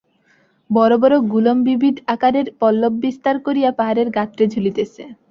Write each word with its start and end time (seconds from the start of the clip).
বড়ো 0.69 0.95
বড়ো 1.03 1.17
গুলম 1.33 1.57
বিবিধ 1.67 1.95
আকারের 2.13 2.47
পল্লব 2.59 2.93
বিস্তার 3.03 3.35
করিয়া 3.45 3.69
পাহাড়ের 3.79 4.07
গাত্রে 4.17 4.43
ঝুলিতেছে। 4.53 5.03